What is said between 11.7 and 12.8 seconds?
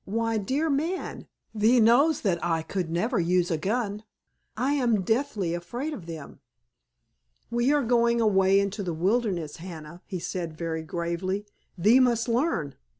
"thee must learn."